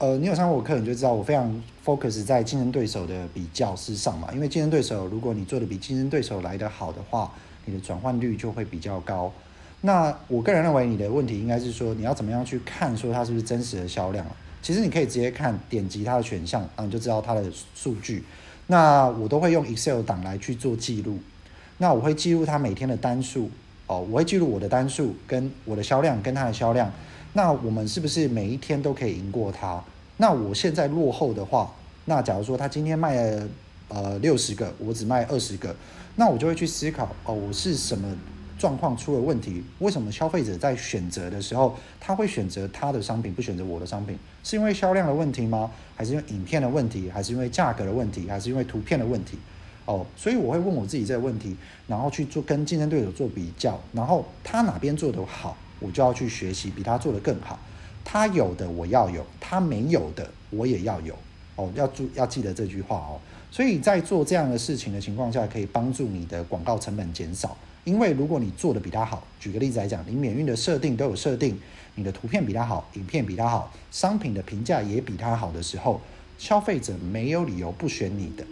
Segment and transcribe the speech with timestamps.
[0.00, 4.30] 呃，你有上过我课，你就知道我非常 focus 在竞争对手的比较之上嘛。
[4.32, 7.30] 因为竞争对手，如果你做的比竞争对手来得好的话，
[7.66, 9.30] 你的转换率就会比较高。
[9.82, 14.24] 那我个人认为你的问题应该是说，你要怎么样去看说它是不是真实的销量？
[14.62, 17.44] 其实你可以直接看点击它的选项，然后你就知道它的
[17.74, 18.24] 数据。
[18.68, 21.18] 那我都会用 Excel 档来去做记录。
[21.76, 23.50] 那我会记录它每天的单数
[23.86, 26.90] 哦，我会记录我的单数跟我的销量跟它的销量。
[27.32, 29.82] 那我们是不是每一天都可以赢过他？
[30.16, 31.72] 那我现在落后的话，
[32.04, 33.48] 那假如说他今天卖了
[33.88, 35.74] 呃六十个，我只卖二十个，
[36.16, 38.14] 那我就会去思考哦，我是什么
[38.58, 39.62] 状况出了问题？
[39.78, 44.18] 为什么消费者在选择的时候，他会选择他的商品，不选择我的商品？
[44.42, 45.70] 是因为销量的问题吗？
[45.96, 47.08] 还是因为影片的问题？
[47.10, 48.28] 还是因为价格的问题？
[48.28, 49.38] 还是因为图片的问题？
[49.86, 55.56] 哦，所以我会问我自己这个问题，然后去做跟竞争对手做比较，然后他哪边做得好？
[55.80, 57.58] 我就要去学习，比他做得更好。
[58.04, 61.14] 他有的我要有，他没有的我也要有。
[61.56, 63.20] 哦，要注要记得这句话哦。
[63.50, 67.56] 所以在做这样的事情的情况下，可以帮助你的广告成本减少。
[67.84, 71.58] 因为如果你做的比他好，举个例子来讲，你免运的设定都有设定，
[71.94, 76.00] 你的图片比他好，影片比他好，商品的评价也比他好的时候，
[76.38, 78.44] 消费者没有理由不选你的，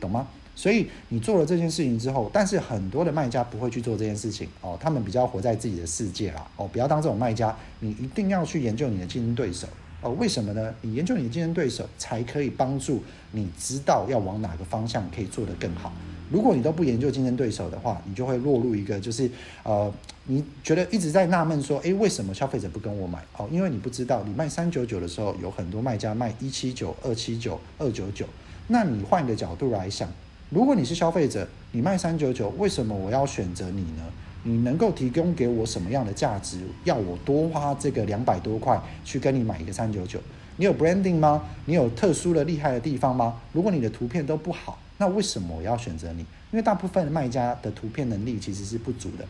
[0.00, 0.28] 懂吗？
[0.56, 9.68] 所以你做了这件事情之后，但是很多的卖家不会去做这件事情哦，他们比较活在自己的世界啦哦，不要当这种卖家，你一定要去研究你的竞争对手
[10.00, 10.10] 哦。
[10.12, 10.74] 为什么呢？
[10.80, 15.92] 你研究你的竞争对手，才可以帮助你知道要往哪个方向可以做得更好。
[16.32, 19.30] 如果你都不研究竞争对手的话，你就会落入一个就是
[19.62, 19.92] 呃，
[20.24, 23.46] 你觉得一直在纳闷说，诶，为什么消费者不跟我买哦？
[23.52, 28.24] 因为你不知道，你卖三九九的时候，有很多卖家卖一七九、二七九、二九九，
[28.68, 30.08] 那你换个角度来想。
[30.48, 34.02] 如果你是消费者，你卖三九九，为什么我要选择你呢？
[34.44, 40.20] 你能够提供给我什么样的价值，要我多花这个两百多块去跟你买一个三九九？
[40.56, 41.42] 你有 branding 吗？
[41.64, 43.40] 你有特殊的厉害的地方吗？
[43.52, 46.20] 如果你的图片都不好，那为什么我要选择你？
[46.20, 49.24] 因为大部分卖家的图片能力其实是不足的，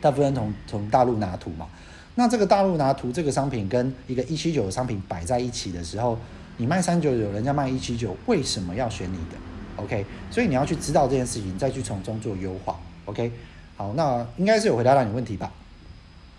[0.00, 1.66] 大部分人从从大陆拿图嘛。
[2.14, 6.18] 那这个大陆拿图这个商品跟一个一七九的商品摆在一起的时候，
[6.56, 9.36] 你卖三九九，人家卖一七九，为什么要选你的
[9.76, 12.78] ？OK，所以你要去知道这件事情，再去从中做优化。
[13.06, 13.30] OK，
[13.76, 15.50] 好，那应该是有回答到你问题吧？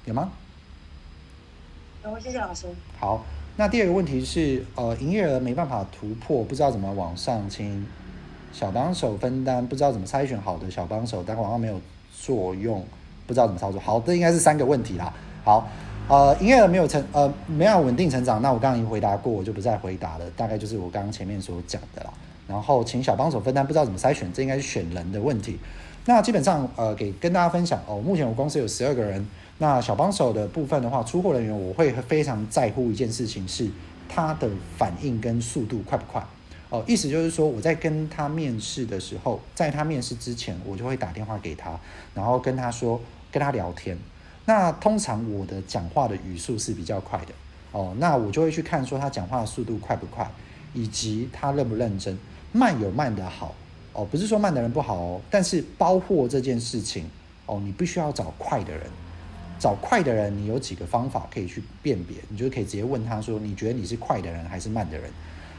[0.05, 0.31] 有吗？
[2.03, 2.67] 有，谢谢老师。
[2.99, 3.23] 好，
[3.57, 7.85] 那第二个问题是，呃，营业额没办法突破，不知道怎么往上，清
[8.53, 11.81] 小帮手分担，不知道怎么筛选好的小帮手，但广告没有
[12.15, 12.85] 作用，
[13.25, 13.81] 不知道怎么操作。
[13.81, 15.11] 好，这应该是三个问题啦。
[15.43, 15.67] 好，
[16.07, 20.29] 呃，营业额没有成，呃，没有稳定成长，那我刚刚已经回答过，我就不再回答了。
[20.37, 22.13] 大概就是我刚刚前面所讲的啦。
[22.47, 25.57] 然后请小帮手分担，不知道怎么筛选，这应该是选人的问题。
[26.05, 29.25] 那基本上，呃，给跟大家分享哦，目前我公司有十二个人。
[29.57, 33.69] 那小帮手的部分的话，出货人员我会非常在乎一件事情，是
[34.09, 36.21] 他的反应跟速度快不快。
[36.69, 41.79] 哦，意思就是说，我在跟他面试的时候，在他面试之前，我就会打电话给他，
[42.13, 42.99] 然后跟他说，
[43.31, 43.97] 跟他聊天。
[44.45, 47.33] 那通常我的讲话的语速是比较快的。
[47.71, 50.29] 哦，那我就会去看说他讲话的速度快不快，
[50.73, 52.17] 以及他认不认真。
[52.55, 53.53] 慢有慢的好
[53.91, 57.05] 哦，不是说慢的人不好哦，但是包货这件事情
[57.45, 58.83] 哦，你必须要找快的人，
[59.59, 65.11] 找快的人，你有几个方法可以去辨别，你就可以直接问他说，你觉得你是快的人还是慢的人？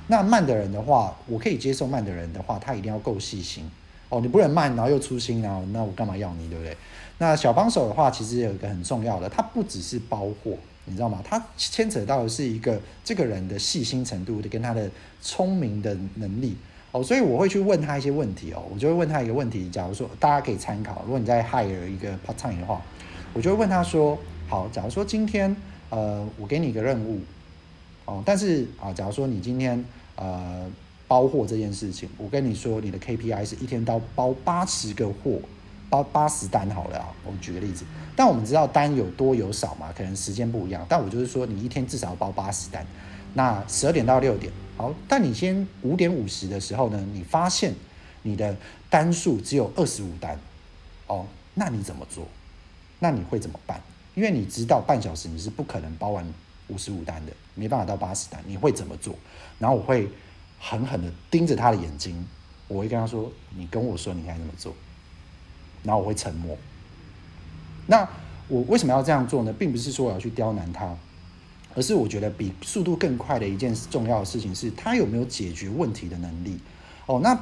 [0.06, 3.70] 那慢的人的话，我可以接受慢的人的话，他一定要够细心
[4.08, 6.74] 哦，你不能慢然后又粗心，然后那我干嘛要你，对不对？
[7.18, 10.56] 那小帮手的话，其实有一个很重要的，他不只是包货。
[10.88, 11.20] 你知道吗？
[11.24, 14.88] 他牵扯到的是一个这个人的细心程度的，跟他的
[15.20, 16.56] 聪明的能力
[16.96, 22.80] 哦，所以我会去问他一些问题哦，我就会问他一个问题，假如说大家可以参考，如果你在 hire 一个 part time 的话，
[23.34, 24.18] 我就会问他说：
[24.48, 25.54] 好，假如说今天
[25.90, 27.20] 呃我给你一个任务
[28.06, 29.84] 哦，但是啊，假如说你今天
[30.14, 30.64] 呃
[31.06, 35.38] 包货这件事情，我跟你说你的 KPI 是一天到包八十个货。
[35.88, 37.84] 包八十单好了，我们举个例子，
[38.16, 42.84] 但我们知道单有多有少嘛，可能时间不一样，但我就是说你一天至少要包八十单，
[43.36, 47.74] 那十二点到六点，好，但你先五点五十的时候呢，你发现
[48.22, 48.56] 你的
[48.88, 50.40] 单数只有二十五单，
[51.06, 52.26] 哦，那你怎么做？
[52.98, 53.78] 那你会怎么办？
[54.14, 56.26] 因为你知道半小时你是不可能包完
[56.68, 59.14] 五十五单的，没办法到八十单，你会怎么做？
[59.58, 60.08] 然后我会
[60.58, 62.26] 狠狠的盯着他的眼睛，
[62.68, 64.72] 我会跟他说：“你跟我说你该怎么做。”
[65.84, 66.56] 然后我会沉默。
[67.86, 68.08] 那
[68.48, 69.52] 我为什么要这样做呢？
[69.52, 70.96] 并不是说我要去刁难他，
[71.76, 76.58] 而是我觉得比速度更快的一件重要的事情是他有没有解决问题的能力。
[77.04, 77.38] 哦，那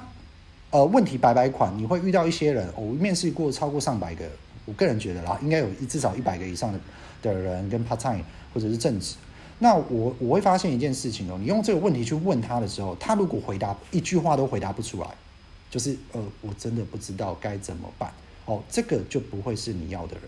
[0.71, 2.69] 呃，问题百百款，你会遇到一些人。
[2.77, 4.29] 我面试过超过上百个，
[4.65, 6.81] 我个人觉得啦，应该有至少一百个以上的
[7.23, 9.15] 的人跟 part time 或者是正职。
[9.61, 15.09] 那我我会发现一件事情哦，你用这个问题去问他的时候，他如果回答一句话都回答不出来，
[15.71, 18.13] 就是呃，我真的不知道该怎么办
[18.47, 20.25] 哦，这个就不会是你要的人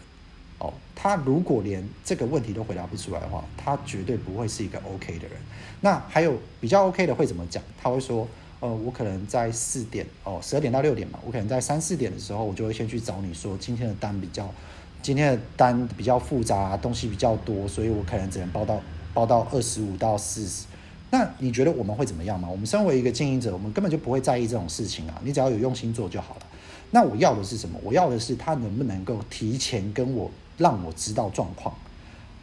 [0.60, 0.72] 哦。
[1.06, 5.36] 他如果连这个问题都回答不出来的话，他绝对不会是一个 OK 的人。
[5.80, 7.62] 那还有比较 OK 的会怎么讲？
[7.80, 8.26] 他会说，
[8.58, 14.52] 呃，我可能在四点哦，十二点到六点嘛，我可能在三四点的时候，我就会先去找你说今天的单比较，
[15.00, 18.80] 今天的单比较复杂，东西比较多，所以我可能只能包到。
[19.14, 20.66] 包到二十五到四十，
[21.10, 22.46] 那你觉得我们会怎么样吗？
[22.50, 25.18] 我们身为一个经营者，我们根本就不会在意这种事情啊。
[25.24, 26.42] 你只要有用心做就好了。
[26.90, 27.78] 那我要的是什么？
[27.82, 31.74] 我要的是他能不能够提前跟我让我知道状况，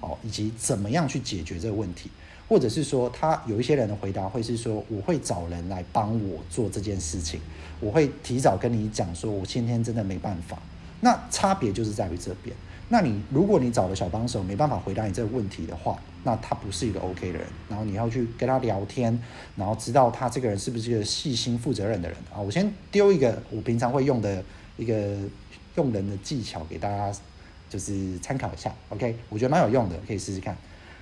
[0.01, 2.09] 哦，以及怎么样去解决这个问题，
[2.47, 7.39] 或者是说他有一些人的回答会是说，我会找人来帮我做这件事情，
[7.79, 10.57] 我会提早跟你讲说，我今天真的没办法。
[11.01, 12.55] 那差别就是在于这边。
[12.89, 17.47] 那你如果你找了小帮手没办法回答你这个问题的话，那他不是一个 OK 的人。
[17.69, 19.17] 然后你要去跟他聊天，
[19.55, 22.39] 然后知道他这个人是不是一个细心负责任的人啊？
[22.39, 24.43] 我先丢一个我平常会用的
[24.77, 25.15] 一个
[25.75, 27.11] 用人的技巧给大家，
[27.69, 28.73] 就是参考一下。
[28.89, 30.55] OK，我觉得蛮有用的，可以试试看。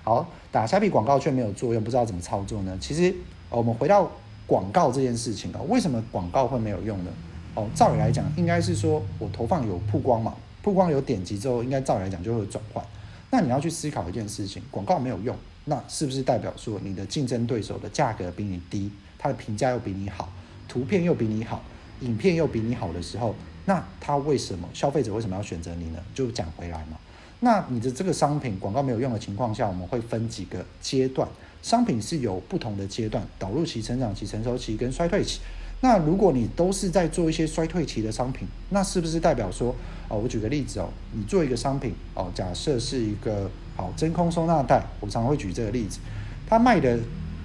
[0.04, 2.78] 好，打虾皮广告却没有作用，不知道怎么操作呢？
[2.82, 3.14] 其实
[3.50, 4.10] 我们回到
[4.48, 7.12] 广告这件事情啊，为什么广告会没有用呢？
[7.54, 10.34] 哦，照理来讲，应该是说我投放有曝光嘛。
[10.64, 12.84] 曝光有点击之后，应该照理来讲就会转换。
[13.32, 15.36] 那你要去思考一件事情：广告没有用，
[15.66, 20.32] 那是不是代表说你的竞争对手的价格比你低，他的评价又比你好，
[20.68, 21.64] 图片又比你好，
[22.02, 23.34] 影片又比你好的时候，
[23.66, 26.00] 那他为什么消费者为什么要选择你呢？
[26.14, 26.98] 就讲回来嘛。
[27.40, 31.28] 那你的这个商品广告没有用的情况下，我们会分几个阶段，
[31.64, 35.40] 商品是有不同的阶段：导入期、成长期、成熟期跟衰退期。
[35.82, 39.76] 那如果你都是在做一些衰退期的商品，那是不是代表说，
[40.08, 46.00] 哦，我举个例子哦，你做一个商品哦，假设是一个好真空收纳袋，我常会举这个例子，
[46.48, 47.00] 他卖的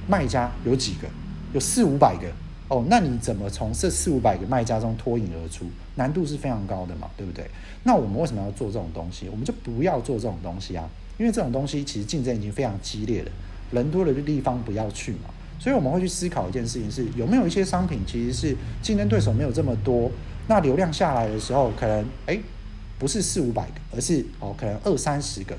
[0.06, 1.08] 卖家有几个？
[1.54, 2.30] 有四五百个
[2.68, 5.64] 哦，那你怎么从这四五百个卖家中脱颖而出？
[5.94, 7.48] 难度是非常高的嘛，对不对？
[7.84, 9.30] 那我们为什么要做这种东西？
[9.30, 10.86] 我们就不要做这种东西啊，
[11.16, 13.30] 因为这种东西其实竞争已经非常激烈了，
[13.70, 15.30] 人多的地方不要去嘛。
[15.58, 20.10] 所以我们会去思考一件事情是有没有一些商品其实是竞争对手没有这么多，
[20.48, 22.40] 那流量下来的时候可能诶
[22.98, 25.56] 不是四五百个，而是哦可能二三十个，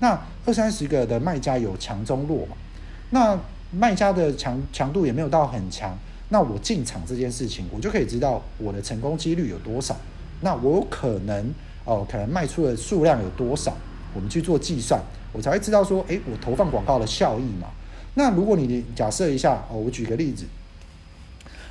[0.00, 2.56] 那二三十个的卖家有强中弱嘛，
[3.10, 3.38] 那
[3.72, 5.96] 卖家的强强度也没有到很强，
[6.28, 9.96] 那我进场这件事情我就可以知道我的成功几率有多少，
[10.42, 11.52] 那我有可能
[11.84, 13.76] 哦可能卖出的数量有多少，
[14.14, 15.00] 我们去做计算，
[15.32, 17.68] 我才会知道说诶我投放广告的效益嘛。
[18.18, 20.44] 那如果你假设一下哦，我举个例子，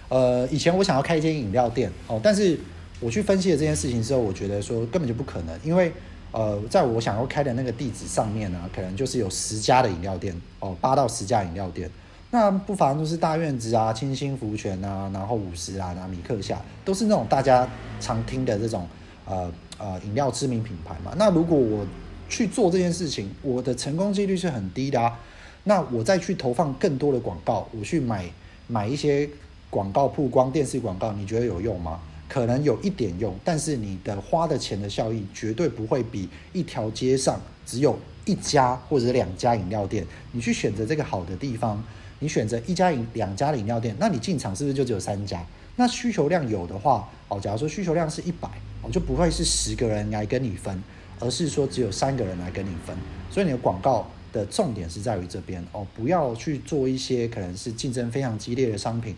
[0.07, 2.57] 呃，以前我想要开一间饮料店哦，但是
[3.01, 5.91] 我去分析了这件事情之后，我觉得说根本就不可能，因为
[6.31, 11.91] 呃，在我想要开的那个地址上面呢，可能就是有十家的饮料店哦，八到十家饮料店，
[12.31, 17.67] 那不妨就是大院子啊、清新福泉啊，然后五十啊、拿米克夏，都是那种大家
[17.99, 18.87] 常听的这种
[19.25, 21.11] 呃呃饮料知名品牌嘛。
[21.17, 21.85] 那如果我
[22.29, 25.19] 去做这件事情，我的成功几率是很低的啊。
[25.67, 28.25] 那我再去投放更多的广告，我去买
[28.67, 29.29] 买一些
[29.69, 31.99] 广告曝光、电视广告，你觉得有用吗？
[32.29, 41.83] 可能有一点用，但是你的花的钱的效益绝对不会比一条街上只有一家或者两家饮料店，你去选择这个好的地方，
[42.19, 45.45] 你选择一家饮两家饮料店，那你进场是不是就只有三家？
[45.75, 48.47] 那需求量有的话，哦，假如说需求量是一百，
[48.81, 50.81] 哦，就不会是十个人来跟你分，
[51.19, 52.95] 而是说只有三个人来跟你分，
[53.29, 54.07] 所以你的广告。
[54.37, 59.15] 的重点是在于这边哦，不要去做一些可能是竞争非常激烈的商品。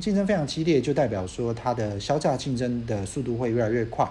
[0.00, 4.08] 竞争非常激烈，就代表说它的销价竞争的速度会越来越快。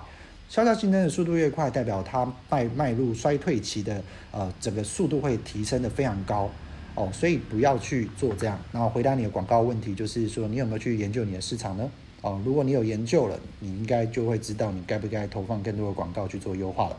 [0.50, 6.50] 销价竞争的速度越快，代表它迈迈入衰退期的呃整个速度会提升的非常高
[6.96, 8.60] 哦，所以不要去做这样。
[8.74, 11.90] 然后回答你的广告问题，就是说你有没有去研究你的市场呢？
[12.22, 16.98] 哦，如果你有研究了，你应该就会知道你该不该投放更多的广告去做优化了。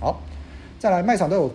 [0.00, 0.20] 好，
[0.78, 1.54] 再来卖场都有。